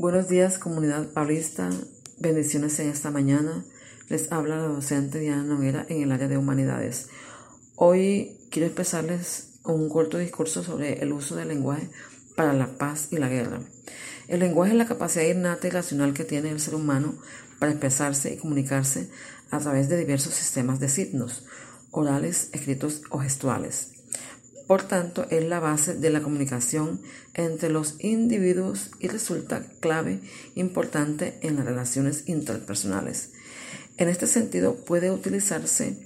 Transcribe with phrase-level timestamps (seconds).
[0.00, 1.70] Buenos días, comunidad paulista.
[2.20, 3.64] Bendiciones en esta mañana.
[4.08, 7.08] Les habla la docente Diana Noguera en el área de humanidades.
[7.74, 11.90] Hoy quiero expresarles un corto discurso sobre el uso del lenguaje
[12.36, 13.58] para la paz y la guerra.
[14.28, 17.18] El lenguaje es la capacidad innata y racional que tiene el ser humano
[17.58, 19.10] para expresarse y comunicarse
[19.50, 21.44] a través de diversos sistemas de signos,
[21.90, 23.97] orales, escritos o gestuales.
[24.68, 27.00] Por tanto, es la base de la comunicación
[27.32, 30.20] entre los individuos y resulta clave
[30.56, 33.30] importante en las relaciones interpersonales.
[33.96, 35.96] En este sentido, puede utilizarse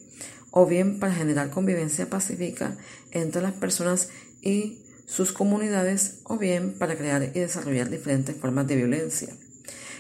[0.53, 2.77] o bien para generar convivencia pacífica
[3.11, 4.11] entre las personas
[4.43, 9.35] y sus comunidades o bien para crear y desarrollar diferentes formas de violencia.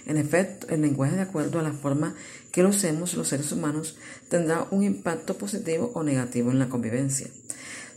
[0.06, 2.14] En efecto, el lenguaje de acuerdo a la forma
[2.52, 3.96] que lo usemos los seres humanos
[4.28, 7.28] tendrá un impacto positivo o negativo en la convivencia.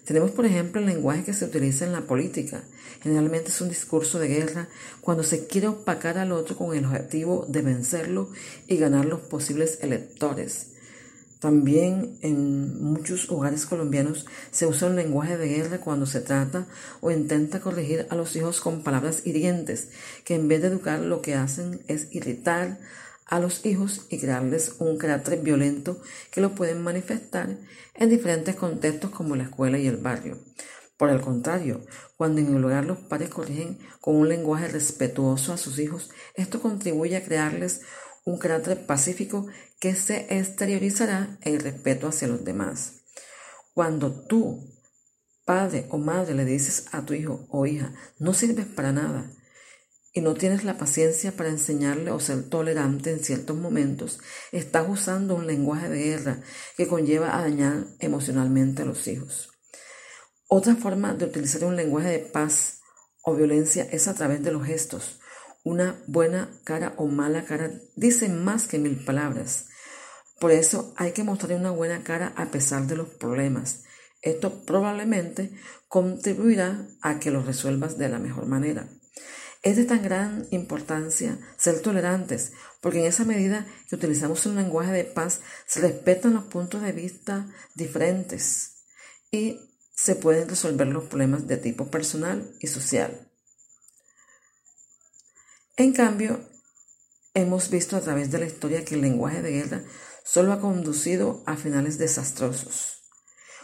[0.05, 2.63] Tenemos, por ejemplo, el lenguaje que se utiliza en la política.
[3.01, 4.67] Generalmente es un discurso de guerra
[5.01, 8.29] cuando se quiere opacar al otro con el objetivo de vencerlo
[8.67, 10.67] y ganar los posibles electores.
[11.39, 16.65] También en muchos hogares colombianos se usa un lenguaje de guerra cuando se trata
[17.01, 19.89] o intenta corregir a los hijos con palabras hirientes,
[20.23, 22.79] que en vez de educar lo que hacen es irritar,
[23.25, 27.57] a los hijos y crearles un carácter violento que lo pueden manifestar
[27.93, 30.37] en diferentes contextos como la escuela y el barrio.
[30.97, 35.57] Por el contrario, cuando en el hogar los padres corrigen con un lenguaje respetuoso a
[35.57, 37.81] sus hijos, esto contribuye a crearles
[38.23, 39.47] un carácter pacífico
[39.79, 43.01] que se exteriorizará en el respeto hacia los demás.
[43.73, 44.73] Cuando tú,
[45.43, 49.29] padre o madre, le dices a tu hijo o hija, no sirves para nada,
[50.15, 54.19] y no tienes la paciencia para enseñarle o ser tolerante en ciertos momentos,
[54.53, 56.39] estás usando un lenguaje de guerra
[56.77, 59.49] que conlleva a dañar emocionalmente a los hijos.
[60.47, 62.79] Otra forma de utilizar un lenguaje de paz
[63.23, 65.19] o violencia es a través de los gestos.
[65.65, 69.65] Una buena cara o mala cara dicen más que mil palabras.
[70.39, 73.83] Por eso hay que mostrar una buena cara a pesar de los problemas.
[74.21, 75.51] Esto probablemente
[75.89, 78.87] contribuirá a que los resuelvas de la mejor manera.
[79.65, 84.91] Es de tan gran importancia ser tolerantes, porque en esa medida que utilizamos un lenguaje
[84.91, 88.83] de paz, se respetan los puntos de vista diferentes
[89.31, 89.59] y
[89.91, 93.27] se pueden resolver los problemas de tipo personal y social.
[95.77, 96.47] En cambio,
[97.33, 99.83] hemos visto a través de la historia que el lenguaje de guerra
[100.23, 103.01] solo ha conducido a finales desastrosos,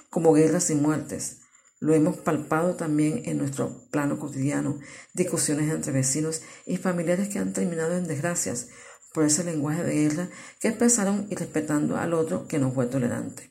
[0.10, 1.41] como guerras y muertes,
[1.82, 4.80] lo hemos palpado también en nuestro plano cotidiano,
[5.14, 8.68] discusiones entre vecinos y familiares que han terminado en desgracias
[9.14, 13.50] por ese lenguaje de guerra que expresaron irrespetando al otro que no fue tolerante.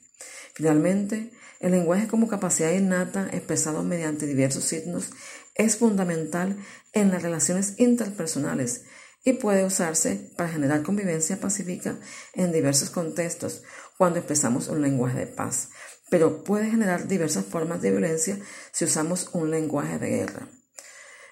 [0.54, 5.10] Finalmente, el lenguaje como capacidad innata expresado mediante diversos signos
[5.56, 6.56] es fundamental
[6.92, 8.84] en las relaciones interpersonales
[9.24, 11.96] y puede usarse para generar convivencia pacífica
[12.34, 13.62] en diversos contextos
[13.98, 15.70] cuando expresamos un lenguaje de paz
[16.10, 18.38] pero puede generar diversas formas de violencia
[18.72, 20.48] si usamos un lenguaje de guerra.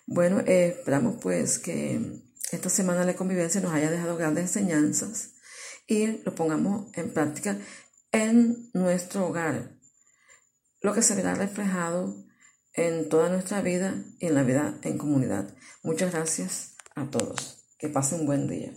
[0.06, 2.00] Bueno, eh, esperamos pues que
[2.50, 5.34] esta semana de convivencia nos haya dejado grandes enseñanzas
[5.86, 7.58] y lo pongamos en práctica
[8.12, 9.76] en nuestro hogar,
[10.80, 12.24] lo que se verá reflejado
[12.72, 15.54] en toda nuestra vida y en la vida en comunidad.
[15.82, 17.66] Muchas gracias a todos.
[17.78, 18.72] Que pasen un buen día.